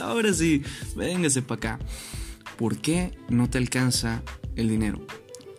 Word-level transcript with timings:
Ahora 0.00 0.32
sí, 0.32 0.62
véngase 0.94 1.42
para 1.42 1.74
acá. 1.74 1.78
¿Por 2.56 2.78
qué 2.78 3.16
no 3.28 3.50
te 3.50 3.58
alcanza 3.58 4.22
el 4.54 4.68
dinero? 4.68 5.06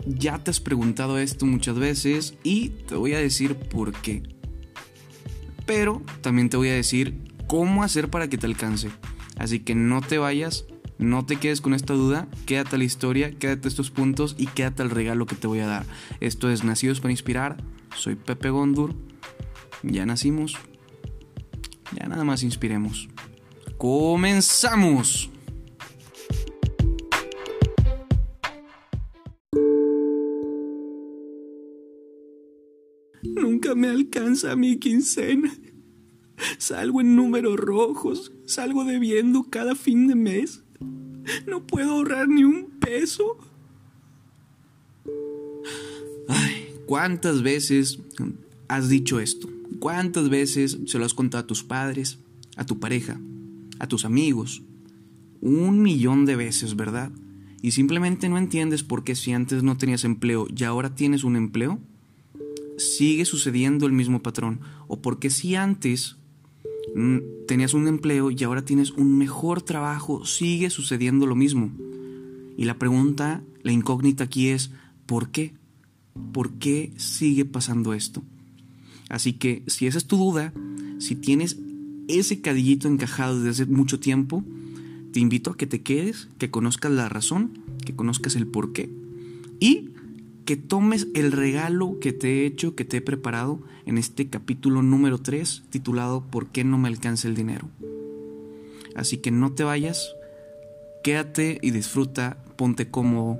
Ya 0.05 0.43
te 0.43 0.51
has 0.51 0.59
preguntado 0.59 1.17
esto 1.17 1.45
muchas 1.45 1.77
veces 1.77 2.35
y 2.43 2.69
te 2.69 2.95
voy 2.95 3.13
a 3.13 3.19
decir 3.19 3.55
por 3.55 3.93
qué. 3.93 4.23
Pero 5.65 6.01
también 6.21 6.49
te 6.49 6.57
voy 6.57 6.69
a 6.69 6.75
decir 6.75 7.17
cómo 7.47 7.83
hacer 7.83 8.09
para 8.09 8.29
que 8.29 8.37
te 8.37 8.45
alcance. 8.45 8.89
Así 9.37 9.59
que 9.59 9.75
no 9.75 10.01
te 10.01 10.17
vayas, 10.17 10.65
no 10.97 11.25
te 11.25 11.35
quedes 11.35 11.61
con 11.61 11.73
esta 11.73 11.93
duda, 11.93 12.27
quédate 12.45 12.75
a 12.75 12.79
la 12.79 12.85
historia, 12.85 13.31
quédate 13.31 13.67
a 13.67 13.69
estos 13.69 13.91
puntos 13.91 14.35
y 14.37 14.47
quédate 14.47 14.81
al 14.81 14.89
regalo 14.89 15.25
que 15.25 15.35
te 15.35 15.47
voy 15.47 15.59
a 15.59 15.67
dar. 15.67 15.85
Esto 16.19 16.49
es 16.49 16.63
Nacidos 16.63 16.99
para 16.99 17.11
Inspirar, 17.11 17.57
soy 17.95 18.15
Pepe 18.15 18.49
Gondur, 18.49 18.95
ya 19.83 20.05
nacimos, 20.05 20.57
ya 21.93 22.07
nada 22.07 22.23
más 22.23 22.43
inspiremos. 22.43 23.07
¡Comenzamos! 23.77 25.29
Nunca 33.23 33.75
me 33.75 33.87
alcanza 33.87 34.55
mi 34.55 34.77
quincena. 34.77 35.53
Salgo 36.57 37.01
en 37.01 37.15
números 37.15 37.55
rojos, 37.57 38.31
salgo 38.45 38.83
debiendo 38.83 39.43
cada 39.49 39.75
fin 39.75 40.07
de 40.07 40.15
mes. 40.15 40.63
No 41.45 41.65
puedo 41.65 41.91
ahorrar 41.91 42.27
ni 42.27 42.43
un 42.43 42.69
peso. 42.79 43.37
Ay, 46.27 46.67
¿cuántas 46.85 47.41
veces 47.41 47.99
has 48.67 48.89
dicho 48.89 49.19
esto? 49.19 49.49
¿Cuántas 49.79 50.29
veces 50.29 50.79
se 50.85 50.97
lo 50.99 51.05
has 51.05 51.13
contado 51.13 51.43
a 51.43 51.47
tus 51.47 51.63
padres, 51.63 52.19
a 52.55 52.65
tu 52.65 52.79
pareja, 52.79 53.19
a 53.79 53.87
tus 53.87 54.05
amigos? 54.05 54.63
Un 55.41 55.81
millón 55.81 56.25
de 56.25 56.35
veces, 56.35 56.75
¿verdad? 56.75 57.11
Y 57.61 57.71
simplemente 57.71 58.29
no 58.29 58.37
entiendes 58.37 58.83
por 58.83 59.03
qué 59.03 59.15
si 59.15 59.33
antes 59.33 59.63
no 59.63 59.77
tenías 59.77 60.03
empleo 60.03 60.47
y 60.55 60.63
ahora 60.63 60.95
tienes 60.95 61.23
un 61.23 61.35
empleo, 61.35 61.79
sigue 62.77 63.25
sucediendo 63.25 63.85
el 63.85 63.91
mismo 63.91 64.21
patrón. 64.21 64.61
O 64.87 65.01
por 65.01 65.19
qué 65.19 65.29
si 65.29 65.55
antes 65.55 66.17
mm, 66.95 67.17
tenías 67.47 67.73
un 67.73 67.87
empleo 67.87 68.31
y 68.31 68.43
ahora 68.43 68.63
tienes 68.63 68.91
un 68.91 69.17
mejor 69.17 69.61
trabajo, 69.61 70.25
sigue 70.25 70.69
sucediendo 70.69 71.25
lo 71.25 71.35
mismo. 71.35 71.71
Y 72.57 72.65
la 72.65 72.79
pregunta, 72.79 73.43
la 73.61 73.71
incógnita 73.71 74.23
aquí 74.23 74.49
es, 74.49 74.71
¿por 75.05 75.29
qué? 75.29 75.53
¿Por 76.31 76.53
qué 76.53 76.93
sigue 76.97 77.45
pasando 77.45 77.93
esto? 77.93 78.23
Así 79.09 79.33
que 79.33 79.63
si 79.67 79.87
esa 79.87 79.97
es 79.97 80.05
tu 80.05 80.17
duda, 80.17 80.53
si 80.99 81.15
tienes 81.15 81.57
ese 82.07 82.41
cadillito 82.41 82.87
encajado 82.87 83.37
desde 83.39 83.63
hace 83.63 83.71
mucho 83.71 83.99
tiempo, 83.99 84.43
te 85.11 85.19
invito 85.19 85.51
a 85.51 85.57
que 85.57 85.67
te 85.67 85.81
quedes, 85.81 86.27
que 86.37 86.51
conozcas 86.51 86.91
la 86.91 87.09
razón, 87.09 87.59
que 87.85 87.95
conozcas 87.95 88.35
el 88.35 88.47
por 88.47 88.73
qué 88.73 88.89
y 89.59 89.91
que 90.45 90.55
tomes 90.55 91.07
el 91.13 91.31
regalo 91.31 91.99
que 91.99 92.13
te 92.13 92.29
he 92.29 92.45
hecho, 92.45 92.75
que 92.75 92.85
te 92.85 92.97
he 92.97 93.01
preparado 93.01 93.59
en 93.85 93.97
este 93.97 94.29
capítulo 94.29 94.81
número 94.81 95.17
3 95.17 95.63
titulado 95.69 96.23
¿Por 96.29 96.47
qué 96.47 96.63
no 96.63 96.77
me 96.77 96.87
alcanza 96.87 97.27
el 97.27 97.35
dinero? 97.35 97.69
Así 98.95 99.17
que 99.17 99.31
no 99.31 99.53
te 99.53 99.63
vayas, 99.63 100.15
quédate 101.03 101.59
y 101.61 101.71
disfruta, 101.71 102.43
ponte 102.57 102.89
cómodo, 102.89 103.39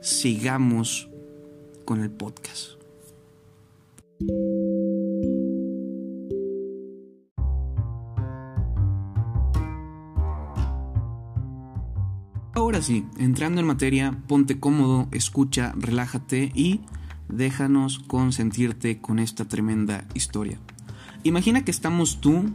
sigamos 0.00 1.08
con 1.84 2.00
el 2.00 2.10
podcast. 2.10 2.72
Ahora 12.72 12.84
sí, 12.84 13.04
entrando 13.18 13.60
en 13.60 13.66
materia, 13.66 14.16
ponte 14.26 14.58
cómodo, 14.58 15.06
escucha, 15.12 15.74
relájate 15.76 16.50
y 16.54 16.80
déjanos 17.28 17.98
consentirte 17.98 18.98
con 18.98 19.18
esta 19.18 19.44
tremenda 19.44 20.06
historia. 20.14 20.58
Imagina 21.22 21.66
que 21.66 21.70
estamos 21.70 22.22
tú, 22.22 22.46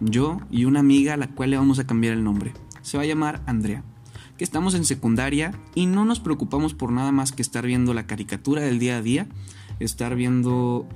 yo 0.00 0.40
y 0.50 0.64
una 0.64 0.80
amiga 0.80 1.14
a 1.14 1.16
la 1.16 1.28
cual 1.28 1.50
le 1.50 1.58
vamos 1.58 1.78
a 1.78 1.86
cambiar 1.86 2.14
el 2.14 2.24
nombre. 2.24 2.54
Se 2.80 2.96
va 2.96 3.04
a 3.04 3.06
llamar 3.06 3.40
Andrea. 3.46 3.84
Que 4.36 4.42
estamos 4.42 4.74
en 4.74 4.84
secundaria 4.84 5.52
y 5.76 5.86
no 5.86 6.04
nos 6.04 6.18
preocupamos 6.18 6.74
por 6.74 6.90
nada 6.90 7.12
más 7.12 7.30
que 7.30 7.42
estar 7.42 7.64
viendo 7.64 7.94
la 7.94 8.08
caricatura 8.08 8.62
del 8.62 8.80
día 8.80 8.96
a 8.96 9.02
día, 9.02 9.28
estar 9.78 10.16
viendo 10.16 10.88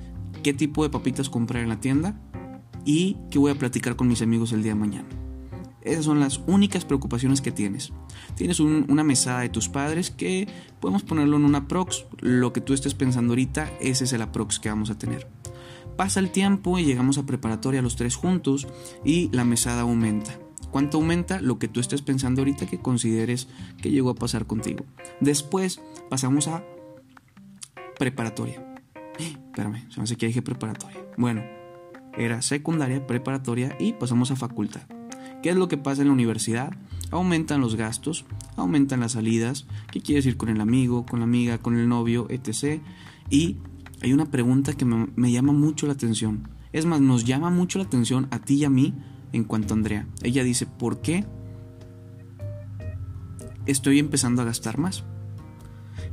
qué 0.43 0.51
tipo 0.53 0.83
de 0.83 0.89
papitas 0.89 1.29
comprar 1.29 1.63
en 1.63 1.69
la 1.69 1.79
tienda 1.79 2.19
y 2.83 3.15
qué 3.31 3.39
voy 3.39 3.53
a 3.53 3.57
platicar 3.57 3.95
con 3.95 4.09
mis 4.09 4.21
amigos 4.21 4.51
el 4.51 4.61
día 4.61 4.73
de 4.73 4.79
mañana. 4.79 5.26
Esas 5.87 6.05
son 6.05 6.19
las 6.19 6.41
únicas 6.47 6.83
preocupaciones 6.83 7.41
que 7.41 7.51
tienes. 7.51 7.93
Tienes 8.35 8.59
una 8.59 9.03
mesada 9.03 9.41
de 9.41 9.49
tus 9.49 9.69
padres 9.69 10.11
que 10.11 10.47
podemos 10.81 11.03
ponerlo 11.03 11.37
en 11.37 11.45
una 11.45 11.67
prox. 11.67 12.05
Lo 12.19 12.51
que 12.51 12.61
tú 12.61 12.73
estés 12.73 12.93
pensando 12.93 13.31
ahorita, 13.31 13.71
ese 13.79 14.03
es 14.03 14.13
el 14.13 14.21
aprox 14.21 14.59
que 14.59 14.69
vamos 14.69 14.89
a 14.89 14.97
tener. 14.97 15.27
Pasa 15.95 16.19
el 16.19 16.29
tiempo 16.29 16.77
y 16.77 16.83
llegamos 16.83 17.17
a 17.17 17.25
preparatoria 17.25 17.81
los 17.81 17.95
tres 17.95 18.15
juntos 18.15 18.67
y 19.03 19.29
la 19.31 19.45
mesada 19.45 19.81
aumenta. 19.81 20.37
¿Cuánto 20.71 20.97
aumenta? 20.97 21.39
Lo 21.41 21.57
que 21.57 21.69
tú 21.69 21.79
estés 21.79 22.01
pensando 22.01 22.41
ahorita 22.41 22.67
que 22.67 22.79
consideres 22.79 23.47
que 23.81 23.89
llegó 23.89 24.09
a 24.09 24.15
pasar 24.15 24.45
contigo. 24.45 24.85
Después 25.21 25.81
pasamos 26.09 26.47
a 26.49 26.63
preparatoria. 27.97 28.75
Espérame, 29.17 29.89
se 29.89 29.97
me 29.97 30.03
hace 30.03 30.17
que 30.17 30.27
dije 30.27 30.41
preparatoria. 30.41 31.03
Bueno, 31.15 31.43
era 32.17 32.41
secundaria, 32.41 33.07
preparatoria 33.07 33.75
y 33.79 33.93
pasamos 33.93 34.31
a 34.31 34.35
facultad. 34.35 34.81
¿Qué 35.47 35.51
es 35.51 35.57
lo 35.57 35.69
que 35.69 35.77
pasa 35.77 36.01
en 36.01 36.09
la 36.09 36.13
universidad? 36.13 36.73
Aumentan 37.09 37.61
los 37.61 37.75
gastos, 37.77 38.25
aumentan 38.57 38.99
las 38.99 39.13
salidas, 39.13 39.65
¿qué 39.89 40.01
quieres 40.01 40.25
ir 40.25 40.35
con 40.35 40.49
el 40.49 40.59
amigo, 40.59 41.05
con 41.05 41.19
la 41.19 41.23
amiga, 41.23 41.57
con 41.57 41.77
el 41.77 41.87
novio, 41.87 42.27
etc. 42.29 42.81
Y 43.29 43.55
hay 44.01 44.11
una 44.11 44.29
pregunta 44.29 44.73
que 44.73 44.83
me, 44.83 45.31
llama 45.31 45.53
mucho 45.53 45.87
la 45.87 45.93
atención. 45.93 46.49
Es 46.73 46.85
más, 46.85 46.99
nos 46.99 47.23
llama 47.23 47.49
mucho 47.49 47.79
la 47.79 47.85
atención 47.85 48.27
a 48.31 48.39
ti 48.39 48.55
y 48.55 48.65
a 48.65 48.69
mí 48.69 48.93
en 49.31 49.45
cuanto 49.45 49.73
a 49.73 49.77
Andrea. 49.77 50.05
Ella 50.21 50.43
dice, 50.43 50.65
¿por 50.65 50.99
qué 50.99 51.23
estoy 53.65 53.99
empezando 53.99 54.41
a 54.41 54.45
gastar 54.45 54.77
más? 54.77 55.05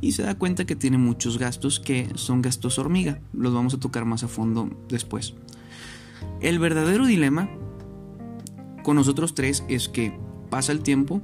Y 0.00 0.12
se 0.12 0.22
da 0.22 0.38
cuenta 0.38 0.64
que 0.64 0.76
tiene 0.76 0.96
muchos 0.96 1.38
gastos 1.38 1.80
que 1.80 2.08
son 2.14 2.40
gastos 2.40 2.78
hormiga. 2.78 3.18
Los 3.32 3.52
vamos 3.52 3.74
a 3.74 3.80
tocar 3.80 4.04
más 4.04 4.22
a 4.22 4.28
fondo 4.28 4.70
después. 4.88 5.34
El 6.40 6.60
verdadero 6.60 7.04
dilema 7.04 7.48
con 8.84 8.96
nosotros 8.96 9.34
tres 9.34 9.64
es 9.66 9.88
que 9.88 10.16
pasa 10.50 10.70
el 10.70 10.82
tiempo, 10.82 11.22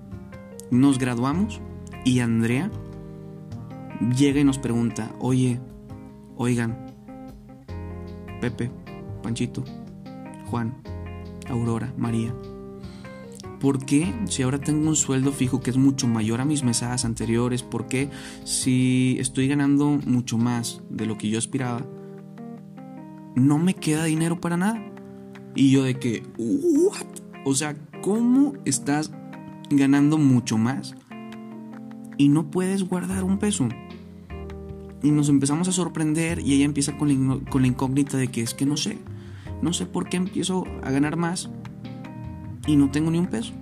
nos 0.73 0.99
graduamos 0.99 1.61
y 2.05 2.21
Andrea 2.21 2.71
llega 4.17 4.41
y 4.41 4.45
nos 4.45 4.59
pregunta, 4.59 5.15
oye, 5.21 5.61
oigan, 6.37 6.87
Pepe, 8.41 8.71
Panchito, 9.23 9.63
Juan, 10.47 10.83
Aurora, 11.49 11.93
María, 11.99 12.35
¿por 13.61 13.85
qué 13.85 14.13
si 14.25 14.43
ahora 14.43 14.59
tengo 14.59 14.89
un 14.89 14.97
sueldo 14.97 15.31
fijo 15.31 15.61
que 15.61 15.69
es 15.69 15.77
mucho 15.77 16.09
mayor 16.09 16.41
a 16.41 16.47
mis 16.47 16.65
mesadas 16.65 17.05
anteriores? 17.05 17.63
¿Por 17.63 17.87
qué 17.89 18.09
si 18.43 19.19
estoy 19.21 19.49
ganando 19.49 20.01
mucho 20.07 20.39
más 20.39 20.81
de 20.89 21.05
lo 21.05 21.19
que 21.19 21.29
yo 21.29 21.39
aspiraba? 21.39 21.87
No 23.35 23.59
me 23.59 23.75
queda 23.75 24.05
dinero 24.05 24.41
para 24.41 24.57
nada. 24.57 24.83
Y 25.55 25.71
yo 25.71 25.83
de 25.83 25.99
que. 25.99 26.23
O 27.45 27.55
sea, 27.55 27.77
¿cómo 28.03 28.55
estás 28.65 29.11
ganando 29.71 30.19
mucho 30.19 30.59
más 30.59 30.95
y 32.19 32.29
no 32.29 32.51
puedes 32.51 32.83
guardar 32.85 33.25
un 33.25 33.39
peso? 33.39 33.69
Y 35.03 35.11
nos 35.11 35.29
empezamos 35.31 35.69
a 35.69 35.73
sorprender 35.73 36.41
y 36.41 36.55
ella 36.55 36.67
empieza 36.67 36.97
con 36.99 37.09
la, 37.09 37.67
incógnita 37.67 38.19
de 38.19 38.29
que 38.29 38.43
es 38.43 38.53
que 38.53 38.67
no 38.67 38.77
sé, 38.77 38.99
no 39.63 39.73
sé 39.73 39.87
por 39.87 40.09
qué 40.09 40.19
empiezo 40.19 40.65
a 40.83 40.91
ganar 40.91 41.17
más 41.17 41.51
y 42.67 42.77
no 42.77 42.91
tengo 42.91 43.11
ni 43.11 43.19
un 43.19 43.27
peso. 43.27 43.55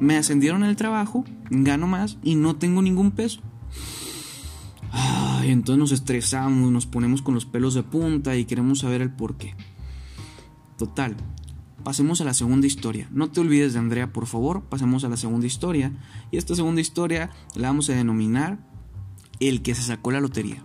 Me 0.00 0.16
ascendieron 0.16 0.64
en 0.64 0.70
el 0.70 0.76
trabajo, 0.76 1.24
gano 1.50 1.86
más 1.86 2.18
y 2.24 2.34
no 2.34 2.56
tengo 2.56 2.82
ningún 2.82 3.12
peso. 3.12 3.40
Entonces 5.44 5.78
nos 5.78 5.92
estresamos, 5.92 6.70
nos 6.72 6.86
ponemos 6.86 7.22
con 7.22 7.34
los 7.34 7.46
pelos 7.46 7.74
de 7.74 7.82
punta 7.82 8.36
y 8.36 8.44
queremos 8.44 8.80
saber 8.80 9.02
el 9.02 9.10
por 9.10 9.36
qué. 9.36 9.54
Total, 10.76 11.16
pasemos 11.84 12.20
a 12.20 12.24
la 12.24 12.34
segunda 12.34 12.66
historia. 12.66 13.08
No 13.10 13.30
te 13.30 13.40
olvides 13.40 13.72
de 13.72 13.78
Andrea, 13.78 14.12
por 14.12 14.26
favor, 14.26 14.62
pasemos 14.64 15.04
a 15.04 15.08
la 15.08 15.16
segunda 15.16 15.46
historia. 15.46 15.92
Y 16.30 16.36
esta 16.36 16.54
segunda 16.54 16.80
historia 16.80 17.30
la 17.54 17.68
vamos 17.68 17.90
a 17.90 17.94
denominar 17.94 18.58
el 19.40 19.62
que 19.62 19.74
se 19.74 19.82
sacó 19.82 20.12
la 20.12 20.20
lotería. 20.20 20.64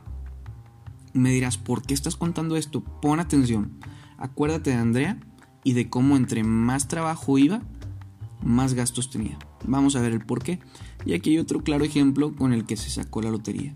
Me 1.13 1.31
dirás, 1.31 1.57
¿por 1.57 1.81
qué 1.81 1.93
estás 1.93 2.15
contando 2.15 2.57
esto? 2.57 2.83
Pon 3.01 3.19
atención. 3.19 3.79
Acuérdate 4.17 4.71
de 4.71 4.75
Andrea 4.77 5.19
y 5.63 5.73
de 5.73 5.89
cómo 5.89 6.15
entre 6.15 6.43
más 6.43 6.87
trabajo 6.87 7.37
iba, 7.37 7.61
más 8.43 8.73
gastos 8.73 9.09
tenía. 9.09 9.37
Vamos 9.65 9.95
a 9.95 10.01
ver 10.01 10.11
el 10.11 10.25
por 10.25 10.43
qué. 10.43 10.59
Y 11.05 11.13
aquí 11.13 11.31
hay 11.31 11.39
otro 11.39 11.61
claro 11.63 11.83
ejemplo 11.83 12.35
con 12.35 12.53
el 12.53 12.65
que 12.65 12.77
se 12.77 12.89
sacó 12.89 13.21
la 13.21 13.31
lotería. 13.31 13.75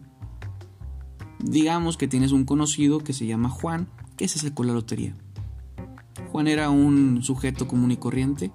Digamos 1.40 1.98
que 1.98 2.08
tienes 2.08 2.32
un 2.32 2.46
conocido 2.46 3.00
que 3.00 3.14
se 3.14 3.26
llama 3.26 3.50
Juan 3.50 3.90
que 4.16 4.28
se 4.28 4.40
sacó 4.40 4.64
la 4.64 4.74
lotería. 4.74 5.16
Juan 6.32 6.48
era 6.48 6.70
un 6.70 7.24
sujeto 7.24 7.68
común 7.68 7.92
y 7.92 7.98
corriente, 7.98 8.52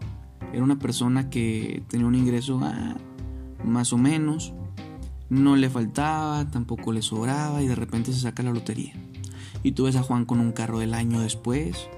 era 0.53 0.63
una 0.63 0.79
persona 0.79 1.31
que 1.31 1.83
tenía 1.89 2.07
un 2.07 2.15
ingreso 2.15 2.61
más 3.65 3.93
o 3.93 3.99
menos, 3.99 4.55
no 5.29 5.57
le 5.57 5.69
faltaba, 5.69 6.49
tampoco 6.51 6.93
le 6.93 7.03
sobraba 7.03 7.63
y 7.63 7.67
de 7.67 7.75
repente 7.75 8.13
se 8.13 8.21
saca 8.21 8.43
la 8.43 8.53
lotería. 8.53 8.93
Y 9.63 9.73
tú 9.73 9.85
ves 9.85 9.97
a 9.97 10.03
Juan 10.03 10.25
con 10.25 10.41
un 10.41 10.53
carro 10.53 10.79
del 10.79 10.95
año 10.95 11.21
después, 11.21 11.89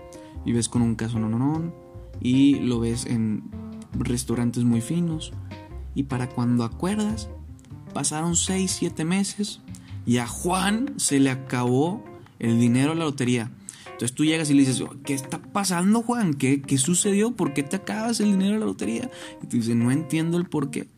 y 0.45 0.53
ves 0.53 0.69
con 0.69 0.83
un 0.83 0.95
caso 0.95 1.19
no, 1.19 1.73
y 2.21 2.57
lo 2.61 2.81
ves 2.81 3.07
en 3.07 3.45
restaurantes 3.93 4.65
muy 4.65 4.81
finos. 4.81 5.33
Y 5.95 6.05
para 6.05 6.29
cuando 6.29 6.65
acuerdas, 6.65 7.29
pasaron 7.93 8.37
6, 8.37 8.71
7 8.71 9.05
meses 9.05 9.61
y 10.07 10.19
a 10.19 10.27
Juan 10.27 10.95
se 10.97 11.21
le 11.21 11.31
acabó 11.31 12.03
el 12.39 12.59
dinero 12.59 12.91
de 12.91 12.97
la 12.97 13.05
lotería. 13.05 13.51
Entonces 13.99 14.15
tú 14.15 14.25
llegas 14.25 14.49
y 14.49 14.55
le 14.55 14.61
dices, 14.61 14.81
¿qué 15.05 15.13
está 15.13 15.43
pasando 15.43 16.03
Juan? 16.03 16.33
¿Qué, 16.35 16.63
¿Qué 16.63 16.79
sucedió? 16.79 17.35
¿Por 17.35 17.53
qué 17.53 17.65
te 17.65 17.75
acabas 17.75 18.21
el 18.21 18.31
dinero 18.31 18.53
de 18.53 18.61
la 18.61 18.67
lotería? 18.67 19.11
Y 19.43 19.49
tú 19.49 19.57
dices, 19.57 19.75
no 19.75 19.91
entiendo 19.91 20.39
el 20.39 20.47
por 20.47 20.71
qué. 20.71 20.89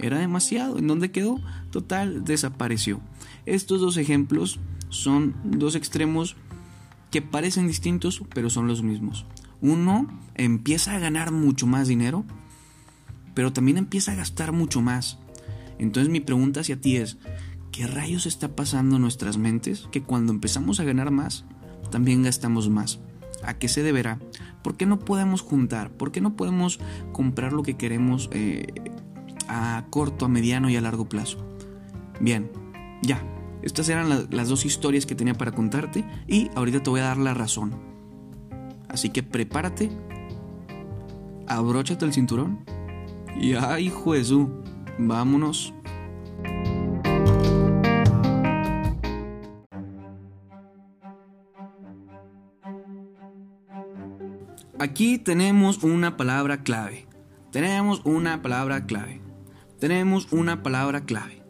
Era 0.00 0.18
demasiado. 0.18 0.76
¿En 0.76 0.88
dónde 0.88 1.12
quedó? 1.12 1.40
Total, 1.70 2.24
desapareció. 2.24 3.00
Estos 3.46 3.80
dos 3.80 3.96
ejemplos 3.98 4.58
son 4.88 5.36
dos 5.44 5.76
extremos 5.76 6.34
que 7.12 7.22
parecen 7.22 7.68
distintos, 7.68 8.24
pero 8.34 8.50
son 8.50 8.66
los 8.66 8.82
mismos. 8.82 9.26
Uno 9.60 10.08
empieza 10.34 10.96
a 10.96 10.98
ganar 10.98 11.30
mucho 11.30 11.68
más 11.68 11.86
dinero, 11.86 12.24
pero 13.34 13.52
también 13.52 13.78
empieza 13.78 14.10
a 14.10 14.16
gastar 14.16 14.50
mucho 14.50 14.82
más. 14.82 15.20
Entonces 15.78 16.10
mi 16.10 16.18
pregunta 16.18 16.62
hacia 16.62 16.80
ti 16.80 16.96
es, 16.96 17.16
¿qué 17.70 17.86
rayos 17.86 18.26
está 18.26 18.56
pasando 18.56 18.96
en 18.96 19.02
nuestras 19.02 19.38
mentes 19.38 19.86
que 19.92 20.02
cuando 20.02 20.32
empezamos 20.32 20.80
a 20.80 20.84
ganar 20.84 21.12
más, 21.12 21.44
también 21.90 22.22
gastamos 22.22 22.68
más? 22.68 23.00
¿A 23.42 23.54
qué 23.54 23.68
se 23.68 23.82
deberá? 23.82 24.18
¿Por 24.62 24.76
qué 24.76 24.86
no 24.86 24.98
podemos 24.98 25.42
juntar? 25.42 25.90
¿Por 25.90 26.12
qué 26.12 26.20
no 26.20 26.36
podemos 26.36 26.80
comprar 27.12 27.52
lo 27.52 27.62
que 27.62 27.76
queremos 27.76 28.30
eh, 28.32 28.66
a 29.48 29.84
corto, 29.90 30.24
a 30.24 30.28
mediano 30.28 30.70
y 30.70 30.76
a 30.76 30.80
largo 30.80 31.08
plazo? 31.08 31.38
Bien, 32.20 32.50
ya. 33.02 33.22
Estas 33.62 33.88
eran 33.88 34.28
las 34.30 34.48
dos 34.48 34.66
historias 34.66 35.06
que 35.06 35.14
tenía 35.14 35.34
para 35.34 35.52
contarte 35.52 36.04
y 36.26 36.50
ahorita 36.54 36.82
te 36.82 36.90
voy 36.90 37.00
a 37.00 37.04
dar 37.04 37.16
la 37.16 37.32
razón. 37.32 37.74
Así 38.88 39.08
que 39.08 39.22
prepárate, 39.22 39.90
abróchate 41.46 42.04
el 42.04 42.12
cinturón 42.12 42.64
y 43.40 43.54
ay, 43.54 43.90
Jesús, 44.04 44.48
vámonos. 44.98 45.72
Aquí 54.80 55.18
tenemos 55.18 55.84
una 55.84 56.16
palabra 56.16 56.64
clave. 56.64 57.06
Tenemos 57.52 58.00
una 58.04 58.42
palabra 58.42 58.86
clave. 58.86 59.20
Tenemos 59.78 60.32
una 60.32 60.64
palabra 60.64 61.04
clave. 61.04 61.42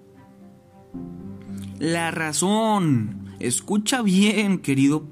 La 1.78 2.10
razón. 2.10 3.24
Escucha 3.40 4.02
bien, 4.02 4.58
querido 4.58 5.08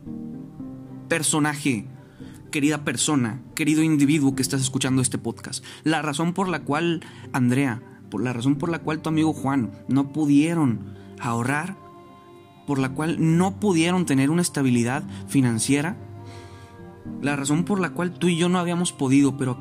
personaje, 1.08 1.86
querida 2.50 2.84
persona, 2.84 3.42
querido 3.54 3.82
individuo 3.82 4.34
que 4.34 4.42
estás 4.42 4.60
escuchando 4.60 5.00
este 5.00 5.18
podcast. 5.18 5.64
La 5.82 6.02
razón 6.02 6.34
por 6.34 6.48
la 6.48 6.60
cual 6.60 7.02
Andrea, 7.32 7.82
por 8.10 8.22
la 8.22 8.32
razón 8.32 8.56
por 8.56 8.68
la 8.68 8.80
cual 8.80 9.00
tu 9.00 9.08
amigo 9.08 9.32
Juan 9.32 9.72
no 9.88 10.12
pudieron 10.12 10.94
ahorrar, 11.18 11.76
por 12.66 12.78
la 12.78 12.90
cual 12.90 13.16
no 13.18 13.58
pudieron 13.58 14.06
tener 14.06 14.30
una 14.30 14.42
estabilidad 14.42 15.02
financiera, 15.28 15.96
la 17.20 17.36
razón 17.36 17.64
por 17.64 17.80
la 17.80 17.90
cual 17.90 18.12
tú 18.12 18.28
y 18.28 18.36
yo 18.36 18.48
no 18.48 18.58
habíamos 18.58 18.92
podido, 18.92 19.36
pero 19.36 19.58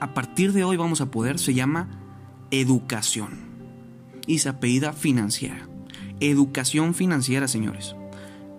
a 0.00 0.14
partir 0.14 0.52
de 0.52 0.64
hoy 0.64 0.76
vamos 0.76 1.00
a 1.00 1.10
poder, 1.10 1.38
se 1.38 1.54
llama 1.54 1.88
educación. 2.50 3.52
Y 4.26 4.38
se 4.38 4.48
apellida 4.48 4.92
financiera. 4.92 5.68
Educación 6.20 6.94
financiera, 6.94 7.48
señores. 7.48 7.96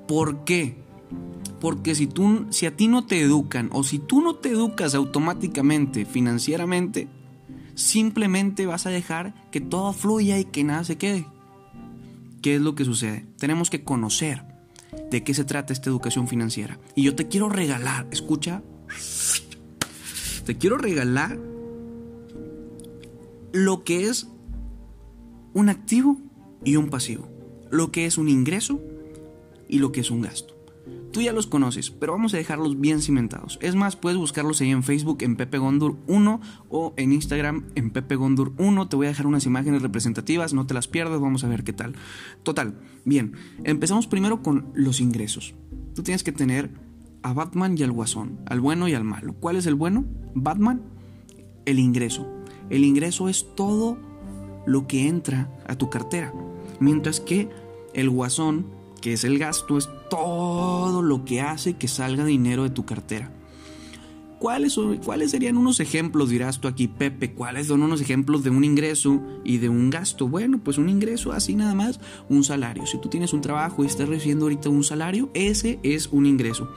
¿Por 0.07 0.43
qué? 0.43 0.83
Porque 1.61 1.95
si, 1.95 2.07
tú, 2.07 2.47
si 2.49 2.65
a 2.65 2.75
ti 2.75 2.87
no 2.87 3.05
te 3.05 3.21
educan 3.21 3.69
o 3.71 3.83
si 3.83 3.99
tú 3.99 4.21
no 4.21 4.35
te 4.35 4.49
educas 4.49 4.95
automáticamente 4.95 6.05
financieramente, 6.05 7.07
simplemente 7.75 8.65
vas 8.65 8.85
a 8.85 8.89
dejar 8.89 9.49
que 9.51 9.61
todo 9.61 9.93
fluya 9.93 10.37
y 10.39 10.45
que 10.45 10.63
nada 10.63 10.83
se 10.83 10.97
quede. 10.97 11.25
¿Qué 12.41 12.55
es 12.55 12.61
lo 12.61 12.75
que 12.75 12.83
sucede? 12.83 13.25
Tenemos 13.37 13.69
que 13.69 13.85
conocer 13.85 14.52
de 15.09 15.23
qué 15.23 15.33
se 15.33 15.43
trata 15.43 15.73
esta 15.73 15.89
educación 15.89 16.27
financiera. 16.27 16.79
Y 16.95 17.03
yo 17.03 17.15
te 17.15 17.27
quiero 17.27 17.49
regalar, 17.49 18.07
escucha, 18.11 18.61
te 20.45 20.57
quiero 20.57 20.77
regalar 20.77 21.39
lo 23.51 23.83
que 23.83 24.09
es 24.09 24.27
un 25.53 25.69
activo 25.69 26.17
y 26.63 26.75
un 26.75 26.89
pasivo 26.89 27.33
lo 27.73 27.91
que 27.91 28.05
es 28.05 28.19
un 28.19 28.29
ingreso 28.29 28.79
y 29.67 29.79
lo 29.79 29.91
que 29.91 30.01
es 30.01 30.11
un 30.11 30.21
gasto. 30.21 30.52
Tú 31.11 31.21
ya 31.21 31.31
los 31.31 31.47
conoces, 31.47 31.91
pero 31.91 32.13
vamos 32.13 32.33
a 32.33 32.37
dejarlos 32.37 32.79
bien 32.79 33.01
cimentados. 33.01 33.59
Es 33.61 33.75
más, 33.75 33.95
puedes 33.95 34.17
buscarlos 34.17 34.59
ahí 34.61 34.71
en 34.71 34.83
Facebook 34.83 35.19
en 35.21 35.35
Pepe 35.35 35.57
Gondur 35.57 35.97
1 36.07 36.41
o 36.69 36.93
en 36.97 37.13
Instagram 37.13 37.65
en 37.75 37.91
Pepe 37.91 38.15
Gondur 38.15 38.51
1. 38.57 38.89
Te 38.89 38.95
voy 38.95 39.05
a 39.05 39.09
dejar 39.09 39.27
unas 39.27 39.45
imágenes 39.45 39.81
representativas, 39.81 40.53
no 40.53 40.65
te 40.65 40.73
las 40.73 40.87
pierdas, 40.87 41.21
vamos 41.21 41.43
a 41.43 41.47
ver 41.47 41.63
qué 41.63 41.71
tal. 41.71 41.95
Total, 42.41 42.73
bien, 43.05 43.33
empezamos 43.63 44.07
primero 44.07 44.41
con 44.41 44.71
los 44.73 44.99
ingresos. 44.99 45.53
Tú 45.93 46.03
tienes 46.03 46.23
que 46.23 46.31
tener 46.31 46.71
a 47.21 47.31
Batman 47.33 47.77
y 47.77 47.83
al 47.83 47.91
Guasón, 47.91 48.39
al 48.47 48.59
bueno 48.59 48.87
y 48.87 48.93
al 48.93 49.03
malo. 49.03 49.35
¿Cuál 49.39 49.55
es 49.55 49.67
el 49.67 49.75
bueno? 49.75 50.05
Batman, 50.33 50.81
el 51.65 51.79
ingreso. 51.79 52.27
El 52.69 52.83
ingreso 52.83 53.29
es 53.29 53.55
todo 53.55 53.97
lo 54.65 54.87
que 54.87 55.07
entra 55.07 55.49
a 55.67 55.77
tu 55.77 55.89
cartera. 55.89 56.33
Mientras 56.79 57.19
que 57.19 57.49
el 57.93 58.09
guasón, 58.09 58.65
que 59.03 59.11
es 59.11 59.25
el 59.25 59.37
gasto, 59.37 59.77
es 59.77 59.89
todo 60.09 61.01
lo 61.01 61.25
que 61.25 61.41
hace 61.41 61.73
que 61.73 61.89
salga 61.89 62.23
dinero 62.23 62.63
de 62.63 62.69
tu 62.69 62.85
cartera. 62.85 63.29
¿Cuáles, 64.39 64.79
¿Cuáles 65.03 65.31
serían 65.31 65.57
unos 65.57 65.81
ejemplos, 65.81 66.29
dirás 66.29 66.61
tú 66.61 66.69
aquí, 66.69 66.87
Pepe? 66.87 67.33
¿Cuáles 67.33 67.67
son 67.67 67.83
unos 67.83 67.99
ejemplos 67.99 68.43
de 68.43 68.49
un 68.49 68.63
ingreso 68.63 69.21
y 69.43 69.57
de 69.57 69.67
un 69.67 69.89
gasto? 69.89 70.29
Bueno, 70.29 70.61
pues 70.63 70.77
un 70.77 70.87
ingreso 70.87 71.33
así 71.33 71.53
nada 71.53 71.75
más, 71.75 71.99
un 72.29 72.45
salario. 72.45 72.85
Si 72.85 72.97
tú 72.97 73.09
tienes 73.09 73.33
un 73.33 73.41
trabajo 73.41 73.83
y 73.83 73.87
estás 73.87 74.07
recibiendo 74.07 74.45
ahorita 74.45 74.69
un 74.69 74.85
salario, 74.85 75.29
ese 75.33 75.81
es 75.83 76.07
un 76.07 76.25
ingreso. 76.25 76.69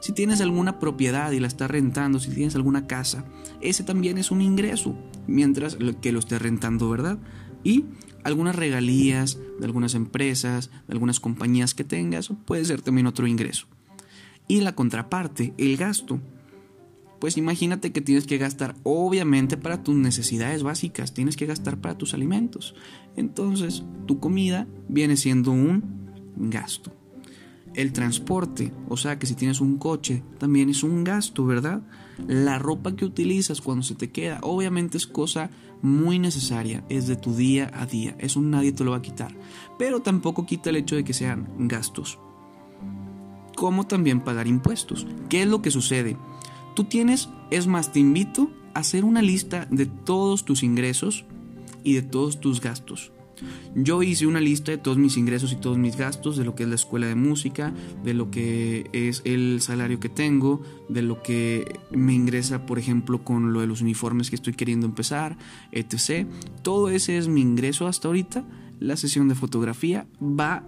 Si 0.00 0.10
tienes 0.10 0.40
alguna 0.40 0.80
propiedad 0.80 1.30
y 1.30 1.38
la 1.38 1.46
estás 1.46 1.70
rentando, 1.70 2.18
si 2.18 2.32
tienes 2.32 2.56
alguna 2.56 2.88
casa, 2.88 3.24
ese 3.60 3.84
también 3.84 4.18
es 4.18 4.32
un 4.32 4.42
ingreso, 4.42 4.96
mientras 5.28 5.78
que 6.00 6.10
lo 6.10 6.18
estés 6.18 6.42
rentando, 6.42 6.90
¿verdad? 6.90 7.18
Y 7.64 7.84
algunas 8.24 8.56
regalías 8.56 9.38
de 9.58 9.66
algunas 9.66 9.94
empresas, 9.94 10.70
de 10.86 10.92
algunas 10.92 11.20
compañías 11.20 11.74
que 11.74 11.84
tengas, 11.84 12.30
puede 12.44 12.64
ser 12.64 12.82
también 12.82 13.06
otro 13.06 13.26
ingreso. 13.26 13.66
Y 14.46 14.60
la 14.60 14.74
contraparte, 14.74 15.54
el 15.58 15.76
gasto. 15.76 16.20
Pues 17.20 17.36
imagínate 17.36 17.92
que 17.92 18.00
tienes 18.00 18.26
que 18.26 18.38
gastar 18.38 18.76
obviamente 18.84 19.56
para 19.56 19.82
tus 19.82 19.96
necesidades 19.96 20.62
básicas, 20.62 21.14
tienes 21.14 21.36
que 21.36 21.46
gastar 21.46 21.80
para 21.80 21.98
tus 21.98 22.14
alimentos. 22.14 22.74
Entonces, 23.16 23.82
tu 24.06 24.20
comida 24.20 24.68
viene 24.88 25.16
siendo 25.16 25.50
un 25.50 25.82
gasto. 26.36 26.92
El 27.74 27.92
transporte, 27.92 28.72
o 28.88 28.96
sea 28.96 29.18
que 29.18 29.26
si 29.26 29.34
tienes 29.34 29.60
un 29.60 29.78
coche, 29.78 30.22
también 30.38 30.68
es 30.68 30.82
un 30.82 31.04
gasto, 31.04 31.44
¿verdad? 31.44 31.82
La 32.26 32.58
ropa 32.58 32.96
que 32.96 33.04
utilizas 33.04 33.60
cuando 33.60 33.82
se 33.82 33.94
te 33.94 34.10
queda, 34.10 34.40
obviamente 34.42 34.96
es 34.96 35.06
cosa 35.06 35.50
muy 35.82 36.18
necesaria, 36.18 36.84
es 36.88 37.06
de 37.06 37.16
tu 37.16 37.34
día 37.34 37.70
a 37.72 37.86
día, 37.86 38.16
eso 38.18 38.40
nadie 38.40 38.72
te 38.72 38.84
lo 38.84 38.90
va 38.92 38.98
a 38.98 39.02
quitar, 39.02 39.34
pero 39.78 40.00
tampoco 40.00 40.44
quita 40.44 40.70
el 40.70 40.76
hecho 40.76 40.96
de 40.96 41.04
que 41.04 41.12
sean 41.12 41.48
gastos. 41.58 42.18
Como 43.56 43.86
también 43.86 44.20
pagar 44.20 44.46
impuestos. 44.46 45.06
¿Qué 45.28 45.42
es 45.42 45.48
lo 45.48 45.62
que 45.62 45.70
sucede? 45.70 46.16
Tú 46.74 46.84
tienes, 46.84 47.28
es 47.50 47.66
más, 47.66 47.92
te 47.92 48.00
invito 48.00 48.50
a 48.74 48.80
hacer 48.80 49.04
una 49.04 49.22
lista 49.22 49.66
de 49.70 49.86
todos 49.86 50.44
tus 50.44 50.62
ingresos 50.62 51.24
y 51.82 51.94
de 51.94 52.02
todos 52.02 52.40
tus 52.40 52.60
gastos. 52.60 53.12
Yo 53.74 54.02
hice 54.02 54.26
una 54.26 54.40
lista 54.40 54.72
de 54.72 54.78
todos 54.78 54.98
mis 54.98 55.16
ingresos 55.16 55.52
y 55.52 55.56
todos 55.56 55.78
mis 55.78 55.96
gastos, 55.96 56.36
de 56.36 56.44
lo 56.44 56.54
que 56.54 56.64
es 56.64 56.68
la 56.68 56.74
escuela 56.74 57.06
de 57.06 57.14
música, 57.14 57.72
de 58.04 58.14
lo 58.14 58.30
que 58.30 58.88
es 58.92 59.22
el 59.24 59.60
salario 59.60 60.00
que 60.00 60.08
tengo, 60.08 60.62
de 60.88 61.02
lo 61.02 61.22
que 61.22 61.78
me 61.90 62.14
ingresa, 62.14 62.66
por 62.66 62.78
ejemplo, 62.78 63.24
con 63.24 63.52
lo 63.52 63.60
de 63.60 63.66
los 63.66 63.80
uniformes 63.80 64.30
que 64.30 64.36
estoy 64.36 64.54
queriendo 64.54 64.86
empezar, 64.86 65.36
etc. 65.72 66.26
Todo 66.62 66.90
ese 66.90 67.18
es 67.18 67.28
mi 67.28 67.40
ingreso 67.40 67.86
hasta 67.86 68.08
ahorita. 68.08 68.44
La 68.80 68.96
sesión 68.96 69.28
de 69.28 69.34
fotografía 69.34 70.06
va 70.20 70.64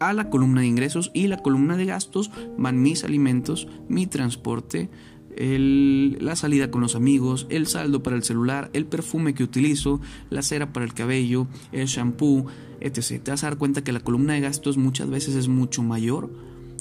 a 0.00 0.12
la 0.12 0.28
columna 0.28 0.60
de 0.60 0.66
ingresos 0.66 1.10
y 1.14 1.28
la 1.28 1.38
columna 1.38 1.76
de 1.76 1.86
gastos 1.86 2.30
van 2.58 2.82
mis 2.82 3.04
alimentos, 3.04 3.68
mi 3.88 4.06
transporte, 4.06 4.90
la 5.36 6.36
salida 6.36 6.70
con 6.70 6.80
los 6.80 6.94
amigos, 6.94 7.46
el 7.48 7.66
saldo 7.66 8.02
para 8.02 8.16
el 8.16 8.22
celular, 8.22 8.70
el 8.72 8.86
perfume 8.86 9.34
que 9.34 9.42
utilizo, 9.42 10.00
la 10.30 10.42
cera 10.42 10.72
para 10.72 10.86
el 10.86 10.94
cabello, 10.94 11.46
el 11.72 11.86
shampoo, 11.86 12.46
etc. 12.80 13.22
Te 13.22 13.30
vas 13.30 13.44
a 13.44 13.48
dar 13.48 13.58
cuenta 13.58 13.82
que 13.82 13.92
la 13.92 14.00
columna 14.00 14.34
de 14.34 14.40
gastos 14.40 14.76
muchas 14.76 15.10
veces 15.10 15.34
es 15.34 15.48
mucho 15.48 15.82
mayor 15.82 16.30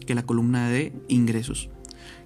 que 0.05 0.15
la 0.15 0.25
columna 0.25 0.69
de 0.69 0.93
ingresos. 1.07 1.69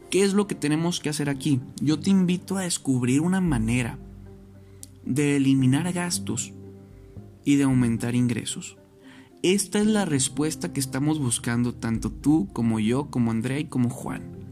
¿Qué 0.10 0.24
es 0.24 0.34
lo 0.34 0.48
que 0.48 0.56
tenemos 0.56 1.00
que 1.00 1.10
hacer 1.10 1.30
aquí? 1.30 1.60
Yo 1.82 2.00
te 2.00 2.10
invito 2.10 2.58
a 2.58 2.62
descubrir 2.62 3.22
una 3.22 3.42
manera 3.42 4.00
de 5.06 5.36
eliminar 5.36 5.92
gastos 5.94 6.54
y 7.44 7.56
de 7.56 7.64
aumentar 7.64 8.16
ingresos. 8.16 8.78
Esta 9.44 9.80
es 9.80 9.88
la 9.88 10.06
respuesta 10.06 10.74
que 10.74 10.80
estamos 10.80 11.20
buscando 11.20 11.74
tanto 11.74 12.12
tú 12.12 12.50
como 12.54 12.80
yo, 12.80 13.10
como 13.12 13.32
Andrea 13.32 13.60
y 13.60 13.66
como 13.66 13.90
Juan. 13.90 14.47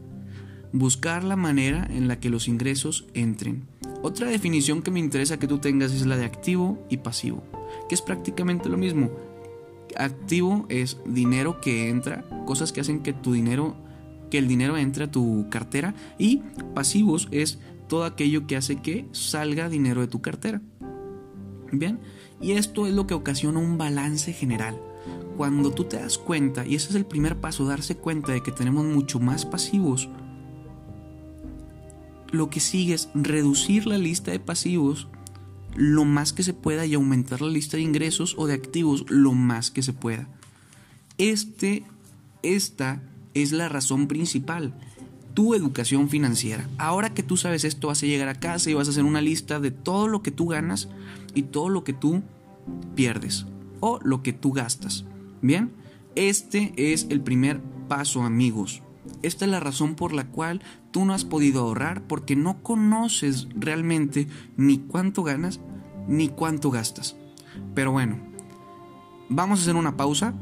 Buscar 0.78 1.24
la 1.24 1.36
manera 1.36 1.88
en 1.90 2.06
la 2.06 2.20
que 2.20 2.28
los 2.28 2.48
ingresos 2.48 3.06
entren. 3.14 3.66
Otra 4.02 4.28
definición 4.28 4.82
que 4.82 4.90
me 4.90 5.00
interesa 5.00 5.38
que 5.38 5.48
tú 5.48 5.56
tengas 5.56 5.90
es 5.92 6.04
la 6.04 6.18
de 6.18 6.26
activo 6.26 6.78
y 6.90 6.98
pasivo, 6.98 7.42
que 7.88 7.94
es 7.94 8.02
prácticamente 8.02 8.68
lo 8.68 8.76
mismo. 8.76 9.10
Activo 9.96 10.66
es 10.68 10.98
dinero 11.06 11.62
que 11.62 11.88
entra, 11.88 12.26
cosas 12.44 12.72
que 12.72 12.82
hacen 12.82 13.02
que 13.02 13.14
tu 13.14 13.32
dinero 13.32 13.74
que 14.30 14.36
el 14.36 14.48
dinero 14.48 14.76
entre 14.76 15.04
a 15.04 15.10
tu 15.10 15.46
cartera 15.48 15.94
y 16.18 16.42
pasivos 16.74 17.26
es 17.30 17.58
todo 17.88 18.04
aquello 18.04 18.46
que 18.46 18.56
hace 18.56 18.76
que 18.82 19.06
salga 19.12 19.70
dinero 19.70 20.02
de 20.02 20.08
tu 20.08 20.20
cartera. 20.20 20.60
Bien, 21.72 22.00
y 22.38 22.52
esto 22.52 22.86
es 22.86 22.92
lo 22.92 23.06
que 23.06 23.14
ocasiona 23.14 23.60
un 23.60 23.78
balance 23.78 24.34
general. 24.34 24.78
Cuando 25.38 25.70
tú 25.70 25.84
te 25.84 25.96
das 25.96 26.18
cuenta, 26.18 26.66
y 26.66 26.74
ese 26.74 26.90
es 26.90 26.96
el 26.96 27.06
primer 27.06 27.40
paso, 27.40 27.64
darse 27.64 27.96
cuenta 27.96 28.32
de 28.32 28.42
que 28.42 28.52
tenemos 28.52 28.84
mucho 28.84 29.20
más 29.20 29.46
pasivos, 29.46 30.10
lo 32.36 32.50
que 32.50 32.60
sigue 32.60 32.94
es 32.94 33.08
reducir 33.14 33.86
la 33.86 33.98
lista 33.98 34.30
de 34.30 34.40
pasivos 34.40 35.08
lo 35.76 36.04
más 36.04 36.32
que 36.32 36.42
se 36.42 36.54
pueda 36.54 36.86
y 36.86 36.94
aumentar 36.94 37.42
la 37.42 37.48
lista 37.48 37.76
de 37.76 37.82
ingresos 37.82 38.34
o 38.38 38.46
de 38.46 38.54
activos 38.54 39.04
lo 39.08 39.32
más 39.32 39.70
que 39.70 39.82
se 39.82 39.92
pueda. 39.92 40.28
Este, 41.18 41.84
esta 42.42 43.02
es 43.34 43.52
la 43.52 43.68
razón 43.68 44.08
principal. 44.08 44.74
Tu 45.34 45.54
educación 45.54 46.08
financiera. 46.08 46.66
Ahora 46.78 47.12
que 47.12 47.22
tú 47.22 47.36
sabes 47.36 47.64
esto, 47.64 47.88
vas 47.88 48.02
a 48.02 48.06
llegar 48.06 48.28
a 48.28 48.40
casa 48.40 48.70
y 48.70 48.74
vas 48.74 48.88
a 48.88 48.90
hacer 48.90 49.04
una 49.04 49.20
lista 49.20 49.60
de 49.60 49.70
todo 49.70 50.08
lo 50.08 50.22
que 50.22 50.30
tú 50.30 50.46
ganas 50.46 50.88
y 51.34 51.42
todo 51.42 51.68
lo 51.68 51.84
que 51.84 51.92
tú 51.92 52.22
pierdes 52.94 53.44
o 53.80 54.00
lo 54.02 54.22
que 54.22 54.32
tú 54.32 54.52
gastas. 54.52 55.04
Bien, 55.42 55.70
este 56.14 56.72
es 56.76 57.06
el 57.10 57.20
primer 57.20 57.60
paso, 57.88 58.22
amigos. 58.22 58.82
Esta 59.22 59.44
es 59.44 59.50
la 59.50 59.60
razón 59.60 59.94
por 59.94 60.12
la 60.12 60.26
cual 60.28 60.62
tú 60.90 61.04
no 61.04 61.14
has 61.14 61.24
podido 61.24 61.62
ahorrar 61.62 62.02
porque 62.02 62.36
no 62.36 62.62
conoces 62.62 63.48
realmente 63.54 64.28
ni 64.56 64.78
cuánto 64.78 65.22
ganas 65.22 65.60
ni 66.08 66.28
cuánto 66.28 66.70
gastas. 66.70 67.16
Pero 67.74 67.92
bueno, 67.92 68.18
vamos 69.28 69.58
a 69.58 69.62
hacer 69.62 69.76
una 69.76 69.96
pausa 69.96 70.34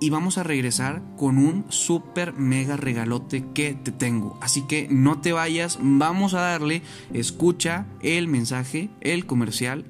y 0.00 0.10
vamos 0.10 0.38
a 0.38 0.42
regresar 0.42 1.02
con 1.16 1.38
un 1.38 1.66
super 1.68 2.32
mega 2.32 2.76
regalote 2.76 3.44
que 3.54 3.74
te 3.74 3.92
tengo. 3.92 4.38
Así 4.40 4.62
que 4.62 4.88
no 4.90 5.20
te 5.20 5.32
vayas, 5.32 5.78
vamos 5.80 6.34
a 6.34 6.40
darle, 6.40 6.82
escucha 7.12 7.86
el 8.00 8.26
mensaje, 8.26 8.88
el 9.00 9.26
comercial 9.26 9.84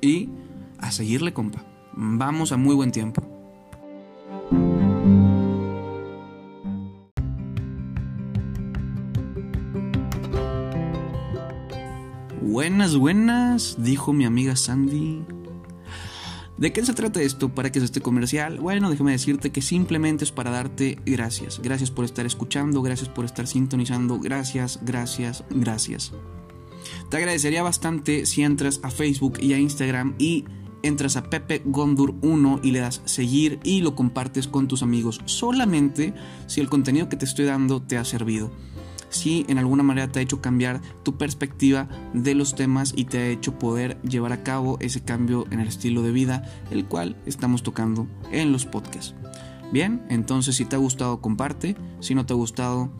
y 0.00 0.28
a 0.78 0.92
seguirle, 0.92 1.32
compa. 1.32 1.64
Vamos 1.94 2.52
a 2.52 2.56
muy 2.56 2.74
buen 2.74 2.92
tiempo. 2.92 3.31
Buenas, 12.82 12.98
buenas, 12.98 13.76
dijo 13.78 14.12
mi 14.12 14.24
amiga 14.24 14.56
Sandy. 14.56 15.22
¿De 16.58 16.72
qué 16.72 16.84
se 16.84 16.92
trata 16.94 17.22
esto? 17.22 17.48
¿Para 17.48 17.70
que 17.70 17.78
es 17.78 17.84
este 17.84 18.00
comercial? 18.00 18.58
Bueno, 18.58 18.90
déjame 18.90 19.12
decirte 19.12 19.52
que 19.52 19.62
simplemente 19.62 20.24
es 20.24 20.32
para 20.32 20.50
darte 20.50 20.98
gracias. 21.06 21.60
Gracias 21.62 21.92
por 21.92 22.04
estar 22.04 22.26
escuchando, 22.26 22.82
gracias 22.82 23.08
por 23.08 23.24
estar 23.24 23.46
sintonizando, 23.46 24.18
gracias, 24.18 24.80
gracias, 24.82 25.44
gracias. 25.50 26.10
Te 27.08 27.18
agradecería 27.18 27.62
bastante 27.62 28.26
si 28.26 28.42
entras 28.42 28.80
a 28.82 28.90
Facebook 28.90 29.38
y 29.38 29.52
a 29.52 29.60
Instagram 29.60 30.16
y 30.18 30.44
entras 30.82 31.14
a 31.14 31.30
Pepe 31.30 31.62
Gondur 31.64 32.16
1 32.20 32.62
y 32.64 32.72
le 32.72 32.80
das 32.80 33.00
seguir 33.04 33.60
y 33.62 33.82
lo 33.82 33.94
compartes 33.94 34.48
con 34.48 34.66
tus 34.66 34.82
amigos. 34.82 35.20
Solamente 35.26 36.14
si 36.48 36.60
el 36.60 36.68
contenido 36.68 37.08
que 37.08 37.16
te 37.16 37.26
estoy 37.26 37.44
dando 37.44 37.80
te 37.80 37.96
ha 37.96 38.04
servido 38.04 38.50
si 39.12 39.44
en 39.48 39.58
alguna 39.58 39.82
manera 39.82 40.08
te 40.08 40.18
ha 40.18 40.22
hecho 40.22 40.40
cambiar 40.40 40.80
tu 41.02 41.16
perspectiva 41.16 41.88
de 42.14 42.34
los 42.34 42.54
temas 42.54 42.92
y 42.96 43.04
te 43.04 43.18
ha 43.18 43.28
hecho 43.28 43.58
poder 43.58 44.00
llevar 44.02 44.32
a 44.32 44.42
cabo 44.42 44.78
ese 44.80 45.02
cambio 45.02 45.46
en 45.50 45.60
el 45.60 45.68
estilo 45.68 46.02
de 46.02 46.12
vida, 46.12 46.44
el 46.70 46.86
cual 46.86 47.16
estamos 47.26 47.62
tocando 47.62 48.06
en 48.30 48.52
los 48.52 48.66
podcasts. 48.66 49.14
Bien, 49.72 50.02
entonces 50.08 50.56
si 50.56 50.64
te 50.64 50.76
ha 50.76 50.78
gustado, 50.78 51.20
comparte. 51.20 51.76
Si 52.00 52.14
no 52.14 52.26
te 52.26 52.32
ha 52.32 52.36
gustado, 52.36 52.90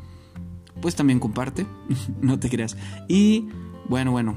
pues 0.81 0.95
también 0.95 1.21
comparte. 1.21 1.67
no 2.21 2.39
te 2.39 2.49
creas. 2.49 2.77
Y 3.09 3.49
bueno, 3.89 4.13
bueno, 4.13 4.37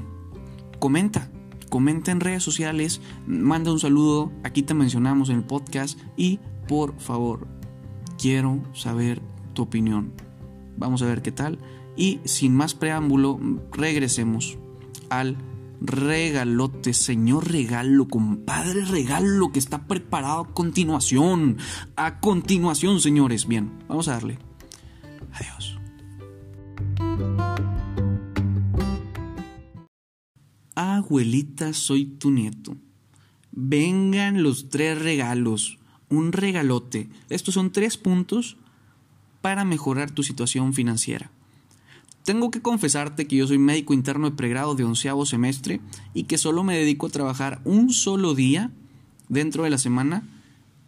comenta. 0.78 1.30
Comenta 1.68 2.12
en 2.12 2.20
redes 2.20 2.44
sociales, 2.44 3.00
manda 3.26 3.72
un 3.72 3.80
saludo, 3.80 4.30
aquí 4.44 4.62
te 4.62 4.72
mencionamos 4.72 5.30
en 5.30 5.38
el 5.38 5.44
podcast 5.44 5.98
y 6.16 6.38
por 6.68 6.98
favor, 7.00 7.48
quiero 8.18 8.60
saber 8.72 9.20
tu 9.52 9.62
opinión. 9.62 10.12
Vamos 10.76 11.02
a 11.02 11.06
ver 11.06 11.22
qué 11.22 11.32
tal. 11.32 11.58
Y 11.96 12.20
sin 12.24 12.54
más 12.54 12.74
preámbulo, 12.74 13.40
regresemos 13.72 14.58
al 15.08 15.36
regalote, 15.80 16.94
señor 16.94 17.50
regalo, 17.50 18.08
compadre 18.08 18.84
regalo 18.84 19.52
que 19.52 19.58
está 19.58 19.86
preparado 19.86 20.40
a 20.40 20.54
continuación. 20.54 21.58
A 21.96 22.20
continuación, 22.20 23.00
señores. 23.00 23.46
Bien, 23.46 23.72
vamos 23.88 24.08
a 24.08 24.12
darle. 24.12 24.38
Adiós. 25.32 25.78
Abuelita, 30.74 31.72
soy 31.72 32.04
tu 32.04 32.30
nieto. 32.30 32.76
Vengan 33.52 34.42
los 34.42 34.68
tres 34.68 35.00
regalos. 35.00 35.78
Un 36.08 36.32
regalote. 36.32 37.08
Estos 37.30 37.54
son 37.54 37.72
tres 37.72 37.96
puntos 37.96 38.58
para 39.40 39.64
mejorar 39.64 40.10
tu 40.10 40.22
situación 40.22 40.74
financiera. 40.74 41.30
Tengo 42.24 42.50
que 42.50 42.60
confesarte 42.60 43.26
que 43.26 43.36
yo 43.36 43.46
soy 43.46 43.58
médico 43.58 43.94
interno 43.94 44.28
de 44.28 44.36
pregrado 44.36 44.74
de 44.74 44.84
onceavo 44.84 45.26
semestre 45.26 45.80
y 46.12 46.24
que 46.24 46.38
solo 46.38 46.64
me 46.64 46.76
dedico 46.76 47.06
a 47.06 47.10
trabajar 47.10 47.60
un 47.64 47.92
solo 47.92 48.34
día 48.34 48.72
dentro 49.28 49.64
de 49.64 49.70
la 49.70 49.78
semana 49.78 50.24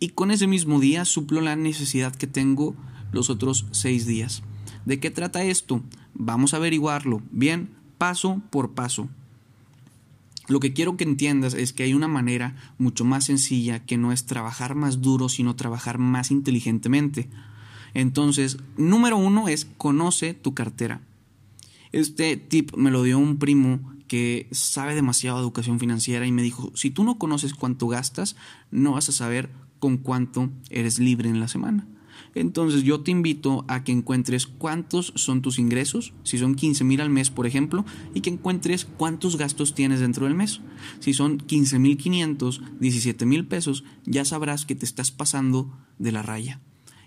y 0.00 0.10
con 0.10 0.30
ese 0.30 0.46
mismo 0.46 0.80
día 0.80 1.04
suplo 1.04 1.40
la 1.40 1.56
necesidad 1.56 2.14
que 2.14 2.26
tengo 2.26 2.74
los 3.12 3.30
otros 3.30 3.66
seis 3.70 4.06
días. 4.06 4.42
¿De 4.84 5.00
qué 5.00 5.10
trata 5.10 5.44
esto? 5.44 5.82
Vamos 6.14 6.54
a 6.54 6.56
averiguarlo 6.56 7.22
bien, 7.30 7.70
paso 7.98 8.42
por 8.50 8.72
paso. 8.72 9.08
Lo 10.48 10.60
que 10.60 10.72
quiero 10.72 10.96
que 10.96 11.04
entiendas 11.04 11.52
es 11.52 11.72
que 11.72 11.82
hay 11.82 11.94
una 11.94 12.08
manera 12.08 12.56
mucho 12.78 13.04
más 13.04 13.24
sencilla 13.26 13.84
que 13.84 13.98
no 13.98 14.12
es 14.12 14.24
trabajar 14.24 14.74
más 14.74 15.02
duro, 15.02 15.28
sino 15.28 15.56
trabajar 15.56 15.98
más 15.98 16.30
inteligentemente. 16.30 17.28
Entonces, 17.98 18.58
número 18.76 19.16
uno 19.16 19.48
es 19.48 19.64
conoce 19.64 20.32
tu 20.32 20.54
cartera. 20.54 21.00
Este 21.90 22.36
tip 22.36 22.76
me 22.76 22.92
lo 22.92 23.02
dio 23.02 23.18
un 23.18 23.40
primo 23.40 23.80
que 24.06 24.46
sabe 24.52 24.94
demasiado 24.94 25.38
de 25.38 25.42
educación 25.42 25.80
financiera 25.80 26.24
y 26.24 26.30
me 26.30 26.44
dijo, 26.44 26.70
si 26.76 26.92
tú 26.92 27.02
no 27.02 27.18
conoces 27.18 27.54
cuánto 27.54 27.88
gastas, 27.88 28.36
no 28.70 28.92
vas 28.92 29.08
a 29.08 29.12
saber 29.12 29.50
con 29.80 29.96
cuánto 29.96 30.48
eres 30.70 31.00
libre 31.00 31.28
en 31.28 31.40
la 31.40 31.48
semana. 31.48 31.88
Entonces 32.36 32.84
yo 32.84 33.00
te 33.00 33.10
invito 33.10 33.64
a 33.66 33.82
que 33.82 33.90
encuentres 33.90 34.46
cuántos 34.46 35.12
son 35.16 35.42
tus 35.42 35.58
ingresos, 35.58 36.12
si 36.22 36.38
son 36.38 36.54
15 36.54 36.84
mil 36.84 37.00
al 37.00 37.10
mes 37.10 37.30
por 37.30 37.48
ejemplo, 37.48 37.84
y 38.14 38.20
que 38.20 38.30
encuentres 38.30 38.84
cuántos 38.84 39.36
gastos 39.36 39.74
tienes 39.74 39.98
dentro 39.98 40.26
del 40.26 40.36
mes. 40.36 40.60
Si 41.00 41.14
son 41.14 41.38
15 41.38 41.80
mil 41.80 41.96
500, 41.96 42.62
17 42.78 43.26
mil 43.26 43.44
pesos, 43.48 43.82
ya 44.06 44.24
sabrás 44.24 44.66
que 44.66 44.76
te 44.76 44.84
estás 44.84 45.10
pasando 45.10 45.76
de 45.98 46.12
la 46.12 46.22
raya. 46.22 46.60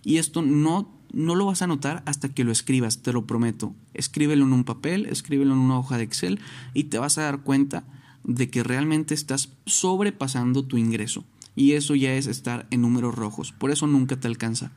Y 0.04 0.18
esto 0.18 0.42
no, 0.42 0.92
no 1.14 1.36
lo 1.36 1.46
vas 1.46 1.62
a 1.62 1.68
notar 1.68 2.04
hasta 2.06 2.30
que 2.30 2.44
lo 2.44 2.52
escribas, 2.52 3.02
te 3.02 3.14
lo 3.14 3.26
prometo. 3.26 3.76
Escríbelo 3.94 4.46
en 4.46 4.54
un 4.54 4.64
papel, 4.64 5.06
escríbelo 5.06 5.54
en 5.54 5.60
una 5.60 5.78
hoja 5.78 5.98
de 5.98 6.04
Excel 6.04 6.40
y 6.74 6.86
te 6.86 6.98
vas 6.98 7.18
a 7.18 7.24
dar 7.24 7.42
cuenta 7.42 7.84
de 8.24 8.50
que 8.50 8.64
realmente 8.64 9.14
estás 9.14 9.50
sobrepasando 9.66 10.64
tu 10.64 10.78
ingreso. 10.78 11.26
Y 11.56 11.74
eso 11.74 11.96
ya 11.96 12.14
es 12.14 12.28
estar 12.28 12.68
en 12.72 12.82
números 12.82 13.16
rojos. 13.16 13.52
Por 13.52 13.72
eso 13.72 13.88
nunca 13.88 14.20
te 14.20 14.28
alcanza. 14.28 14.72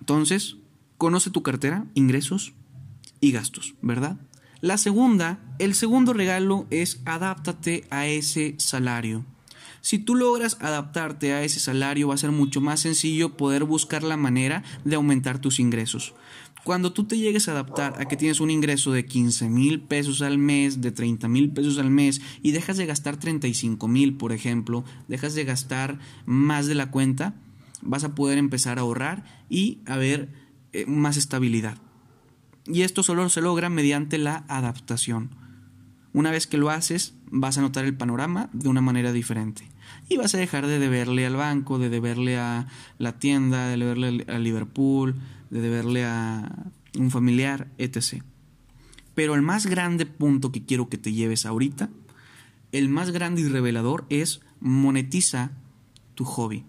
Entonces, 0.00 0.56
conoce 0.98 1.30
tu 1.30 1.42
cartera, 1.42 1.86
ingresos 1.94 2.52
y 3.20 3.32
gastos, 3.32 3.74
¿verdad? 3.82 4.18
La 4.60 4.78
segunda, 4.78 5.38
el 5.58 5.74
segundo 5.74 6.12
regalo 6.12 6.66
es 6.70 7.00
adáptate 7.04 7.84
a 7.90 8.06
ese 8.06 8.54
salario. 8.58 9.24
Si 9.86 10.00
tú 10.00 10.16
logras 10.16 10.56
adaptarte 10.60 11.32
a 11.32 11.44
ese 11.44 11.60
salario, 11.60 12.08
va 12.08 12.14
a 12.14 12.18
ser 12.18 12.32
mucho 12.32 12.60
más 12.60 12.80
sencillo 12.80 13.36
poder 13.36 13.62
buscar 13.62 14.02
la 14.02 14.16
manera 14.16 14.64
de 14.84 14.96
aumentar 14.96 15.38
tus 15.38 15.60
ingresos. 15.60 16.12
Cuando 16.64 16.92
tú 16.92 17.04
te 17.04 17.18
llegues 17.18 17.46
a 17.46 17.52
adaptar 17.52 17.94
a 18.00 18.06
que 18.06 18.16
tienes 18.16 18.40
un 18.40 18.50
ingreso 18.50 18.90
de 18.90 19.06
15 19.06 19.48
mil 19.48 19.80
pesos 19.80 20.22
al 20.22 20.38
mes, 20.38 20.80
de 20.80 20.90
30 20.90 21.28
mil 21.28 21.52
pesos 21.52 21.78
al 21.78 21.90
mes, 21.90 22.20
y 22.42 22.50
dejas 22.50 22.78
de 22.78 22.86
gastar 22.86 23.16
35 23.16 23.86
mil, 23.86 24.16
por 24.16 24.32
ejemplo, 24.32 24.82
dejas 25.06 25.36
de 25.36 25.44
gastar 25.44 26.00
más 26.24 26.66
de 26.66 26.74
la 26.74 26.90
cuenta, 26.90 27.36
vas 27.80 28.02
a 28.02 28.16
poder 28.16 28.38
empezar 28.38 28.78
a 28.78 28.82
ahorrar 28.82 29.22
y 29.48 29.82
a 29.86 29.96
ver 29.96 30.30
eh, 30.72 30.84
más 30.88 31.16
estabilidad. 31.16 31.78
Y 32.66 32.82
esto 32.82 33.04
solo 33.04 33.28
se 33.28 33.40
logra 33.40 33.70
mediante 33.70 34.18
la 34.18 34.46
adaptación. 34.48 35.30
Una 36.12 36.32
vez 36.32 36.48
que 36.48 36.58
lo 36.58 36.70
haces, 36.70 37.14
vas 37.30 37.56
a 37.56 37.60
notar 37.60 37.84
el 37.84 37.96
panorama 37.96 38.50
de 38.52 38.68
una 38.68 38.80
manera 38.80 39.12
diferente. 39.12 39.75
Y 40.08 40.16
vas 40.16 40.34
a 40.34 40.38
dejar 40.38 40.66
de 40.66 40.78
deberle 40.78 41.26
al 41.26 41.36
banco, 41.36 41.78
de 41.78 41.88
deberle 41.88 42.38
a 42.38 42.68
la 42.98 43.18
tienda, 43.18 43.66
de 43.66 43.76
deberle 43.76 44.24
a 44.28 44.38
Liverpool, 44.38 45.16
de 45.50 45.60
deberle 45.60 46.04
a 46.04 46.66
un 46.96 47.10
familiar, 47.10 47.68
etc. 47.78 48.22
Pero 49.14 49.34
el 49.34 49.42
más 49.42 49.66
grande 49.66 50.06
punto 50.06 50.52
que 50.52 50.64
quiero 50.64 50.88
que 50.88 50.98
te 50.98 51.12
lleves 51.12 51.46
ahorita, 51.46 51.90
el 52.72 52.88
más 52.88 53.10
grande 53.10 53.42
y 53.42 53.48
revelador 53.48 54.06
es 54.08 54.40
monetiza 54.60 55.52
tu 56.14 56.24
hobby. 56.24 56.64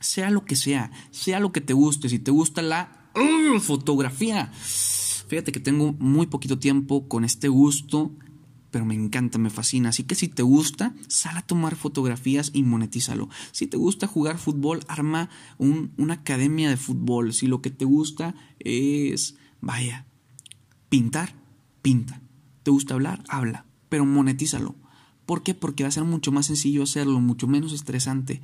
Sea 0.00 0.30
lo 0.30 0.44
que 0.44 0.56
sea, 0.56 0.90
sea 1.10 1.40
lo 1.40 1.52
que 1.52 1.60
te 1.60 1.72
guste, 1.72 2.08
si 2.08 2.18
te 2.18 2.30
gusta 2.30 2.62
la 2.62 3.10
¡uh! 3.14 3.58
fotografía. 3.60 4.52
Fíjate 5.28 5.52
que 5.52 5.60
tengo 5.60 5.94
muy 5.94 6.26
poquito 6.26 6.58
tiempo 6.58 7.08
con 7.08 7.24
este 7.24 7.48
gusto, 7.48 8.12
pero 8.74 8.84
me 8.84 8.96
encanta, 8.96 9.38
me 9.38 9.50
fascina. 9.50 9.90
Así 9.90 10.02
que 10.02 10.16
si 10.16 10.26
te 10.26 10.42
gusta, 10.42 10.96
sal 11.06 11.36
a 11.36 11.42
tomar 11.42 11.76
fotografías 11.76 12.50
y 12.52 12.64
monetízalo. 12.64 13.28
Si 13.52 13.68
te 13.68 13.76
gusta 13.76 14.08
jugar 14.08 14.36
fútbol, 14.36 14.80
arma 14.88 15.30
una 15.58 16.14
academia 16.14 16.68
de 16.68 16.76
fútbol. 16.76 17.32
Si 17.32 17.46
lo 17.46 17.62
que 17.62 17.70
te 17.70 17.84
gusta 17.84 18.34
es, 18.58 19.36
vaya, 19.60 20.06
pintar, 20.88 21.36
pinta. 21.82 22.20
¿Te 22.64 22.72
gusta 22.72 22.94
hablar? 22.94 23.22
Habla, 23.28 23.64
pero 23.88 24.06
monetízalo. 24.06 24.74
¿Por 25.24 25.44
qué? 25.44 25.54
Porque 25.54 25.84
va 25.84 25.88
a 25.90 25.92
ser 25.92 26.02
mucho 26.02 26.32
más 26.32 26.46
sencillo 26.46 26.82
hacerlo, 26.82 27.20
mucho 27.20 27.46
menos 27.46 27.72
estresante. 27.72 28.42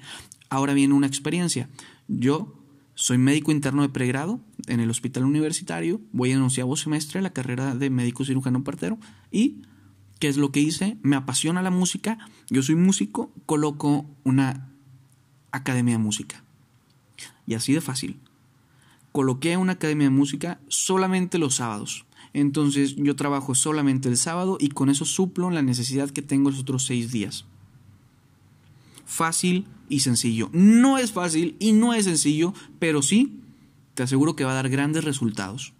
Ahora 0.48 0.74
viene 0.74 0.94
una 0.94 1.08
experiencia. 1.08 1.68
Yo 2.06 2.54
soy 2.94 3.18
médico 3.18 3.50
interno 3.50 3.82
de 3.82 3.88
pregrado 3.88 4.38
en 4.68 4.78
el 4.78 4.90
hospital 4.90 5.24
universitario, 5.24 6.00
voy 6.12 6.30
en 6.30 6.40
onceavo 6.40 6.76
semestre 6.76 7.20
la 7.20 7.32
carrera 7.32 7.74
de 7.74 7.90
médico 7.90 8.24
cirujano 8.24 8.62
partero 8.62 8.96
y 9.32 9.62
¿qué 10.20 10.28
es 10.28 10.36
lo 10.36 10.52
que 10.52 10.60
hice? 10.60 10.96
Me 11.02 11.16
apasiona 11.16 11.62
la 11.62 11.70
música, 11.70 12.18
yo 12.50 12.62
soy 12.62 12.76
músico, 12.76 13.32
coloco 13.46 14.06
una 14.22 14.70
academia 15.50 15.94
de 15.94 15.98
música. 15.98 16.44
Y 17.46 17.54
así 17.54 17.72
de 17.72 17.80
fácil. 17.80 18.20
Coloqué 19.10 19.56
una 19.56 19.72
academia 19.72 20.06
de 20.06 20.14
música 20.14 20.60
solamente 20.68 21.38
los 21.38 21.56
sábados. 21.56 22.04
Entonces 22.32 22.94
yo 22.96 23.16
trabajo 23.16 23.56
solamente 23.56 24.08
el 24.08 24.16
sábado 24.16 24.56
y 24.60 24.68
con 24.68 24.88
eso 24.88 25.04
suplo 25.04 25.50
la 25.50 25.62
necesidad 25.62 26.10
que 26.10 26.22
tengo 26.22 26.50
los 26.50 26.60
otros 26.60 26.84
seis 26.84 27.10
días. 27.10 27.46
Fácil 29.04 29.66
y 29.88 30.00
sencillo. 30.00 30.50
No 30.52 30.98
es 30.98 31.10
fácil 31.10 31.56
y 31.58 31.72
no 31.72 31.94
es 31.94 32.04
sencillo, 32.04 32.54
pero 32.78 33.02
sí, 33.02 33.40
te 33.94 34.04
aseguro 34.04 34.36
que 34.36 34.44
va 34.44 34.52
a 34.52 34.54
dar 34.54 34.68
grandes 34.68 35.02
resultados. 35.02 35.72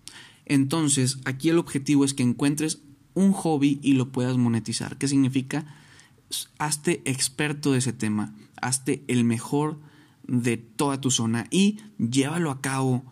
Entonces, 0.46 1.18
aquí 1.24 1.50
el 1.50 1.58
objetivo 1.58 2.04
es 2.04 2.14
que 2.14 2.24
encuentres 2.24 2.82
un 3.14 3.32
hobby 3.32 3.78
y 3.82 3.94
lo 3.94 4.10
puedas 4.10 4.36
monetizar. 4.36 4.96
¿Qué 4.96 5.08
significa? 5.08 5.64
Hazte 6.58 7.02
experto 7.04 7.72
de 7.72 7.78
ese 7.78 7.92
tema, 7.92 8.34
hazte 8.60 9.04
el 9.08 9.24
mejor 9.24 9.78
de 10.26 10.56
toda 10.56 11.00
tu 11.00 11.10
zona 11.10 11.46
y 11.50 11.80
llévalo 11.98 12.50
a 12.50 12.60
cabo. 12.60 13.04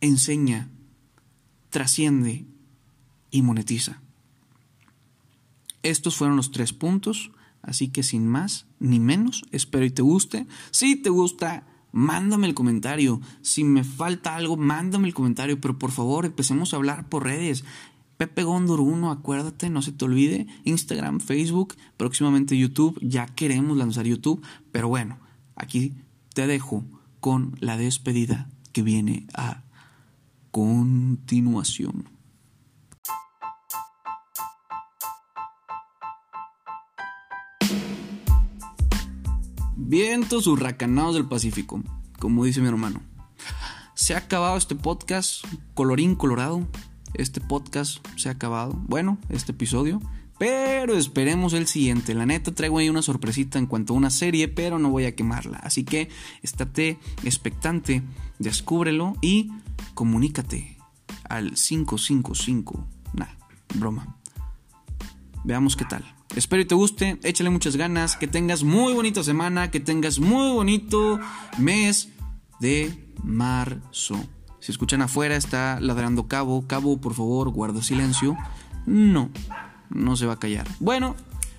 Enseña, 0.00 0.68
trasciende 1.70 2.46
y 3.30 3.42
monetiza. 3.42 4.00
Estos 5.82 6.16
fueron 6.16 6.36
los 6.36 6.50
tres 6.50 6.72
puntos, 6.72 7.30
así 7.62 7.88
que 7.88 8.02
sin 8.02 8.26
más 8.26 8.66
ni 8.78 9.00
menos, 9.00 9.44
espero 9.52 9.84
y 9.84 9.90
te 9.90 10.02
guste. 10.02 10.46
Si 10.70 10.96
te 10.96 11.10
gusta, 11.10 11.66
mándame 11.92 12.46
el 12.46 12.54
comentario. 12.54 13.20
Si 13.42 13.64
me 13.64 13.84
falta 13.84 14.36
algo, 14.36 14.56
mándame 14.56 15.08
el 15.08 15.14
comentario, 15.14 15.60
pero 15.60 15.78
por 15.78 15.90
favor 15.90 16.26
empecemos 16.26 16.72
a 16.72 16.76
hablar 16.76 17.08
por 17.08 17.24
redes. 17.24 17.64
Pepe 18.18 18.42
Gondor 18.42 18.80
1, 18.80 19.12
acuérdate, 19.12 19.70
no 19.70 19.80
se 19.80 19.92
te 19.92 20.04
olvide. 20.04 20.48
Instagram, 20.64 21.20
Facebook, 21.20 21.76
próximamente 21.96 22.58
YouTube. 22.58 22.98
Ya 23.00 23.26
queremos 23.26 23.76
lanzar 23.76 24.06
YouTube, 24.06 24.44
pero 24.72 24.88
bueno, 24.88 25.20
aquí 25.54 25.94
te 26.34 26.48
dejo 26.48 26.84
con 27.20 27.56
la 27.60 27.76
despedida 27.76 28.50
que 28.72 28.82
viene 28.82 29.28
a 29.34 29.62
continuación. 30.50 32.08
Vientos 39.76 40.48
hurracanados 40.48 41.14
del 41.14 41.26
Pacífico, 41.26 41.80
como 42.18 42.44
dice 42.44 42.60
mi 42.60 42.66
hermano. 42.66 43.00
Se 43.94 44.14
ha 44.14 44.18
acabado 44.18 44.56
este 44.56 44.74
podcast, 44.74 45.44
colorín 45.74 46.16
colorado. 46.16 46.66
Este 47.14 47.40
podcast 47.40 48.06
se 48.16 48.28
ha 48.28 48.32
acabado. 48.32 48.72
Bueno, 48.86 49.18
este 49.28 49.52
episodio. 49.52 50.00
Pero 50.38 50.96
esperemos 50.96 51.52
el 51.52 51.66
siguiente. 51.66 52.14
La 52.14 52.24
neta 52.24 52.54
traigo 52.54 52.78
ahí 52.78 52.88
una 52.88 53.02
sorpresita 53.02 53.58
en 53.58 53.66
cuanto 53.66 53.92
a 53.92 53.96
una 53.96 54.10
serie, 54.10 54.46
pero 54.46 54.78
no 54.78 54.90
voy 54.90 55.04
a 55.04 55.16
quemarla. 55.16 55.58
Así 55.58 55.84
que 55.84 56.08
estate 56.42 56.98
expectante, 57.24 58.02
descúbrelo 58.38 59.16
y 59.20 59.50
comunícate 59.94 60.78
al 61.28 61.54
555. 61.54 62.86
Nah, 63.14 63.26
broma. 63.74 64.16
Veamos 65.44 65.76
qué 65.76 65.84
tal. 65.84 66.04
Espero 66.36 66.62
y 66.62 66.66
te 66.66 66.74
guste, 66.74 67.18
échale 67.24 67.50
muchas 67.50 67.76
ganas, 67.76 68.16
que 68.16 68.28
tengas 68.28 68.62
muy 68.62 68.92
bonita 68.92 69.24
semana, 69.24 69.70
que 69.70 69.80
tengas 69.80 70.20
muy 70.20 70.52
bonito 70.52 71.18
mes 71.58 72.10
de 72.60 73.12
marzo. 73.24 74.24
Si 74.60 74.72
escuchan 74.72 75.02
afuera, 75.02 75.36
está 75.36 75.78
ladrando 75.80 76.26
Cabo. 76.26 76.66
Cabo, 76.66 76.98
por 76.98 77.14
favor, 77.14 77.50
guarda 77.50 77.82
silencio. 77.82 78.36
No, 78.86 79.30
no 79.90 80.16
se 80.16 80.26
va 80.26 80.34
a 80.34 80.38
callar. 80.38 80.66
Bueno, 80.80 81.14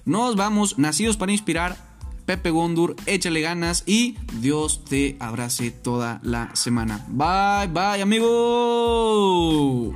nos 0.05 0.35
vamos, 0.35 0.77
nacidos 0.77 1.17
para 1.17 1.31
inspirar. 1.31 1.89
Pepe 2.25 2.51
Gondur, 2.51 2.95
échale 3.07 3.41
ganas 3.41 3.83
y 3.87 4.15
Dios 4.39 4.85
te 4.85 5.17
abrace 5.19 5.71
toda 5.71 6.19
la 6.21 6.55
semana. 6.55 7.03
Bye, 7.07 7.67
bye, 7.73 8.03
amigo. 8.03 9.95